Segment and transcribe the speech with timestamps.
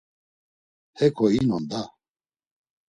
[1.01, 1.81] Heko inon da!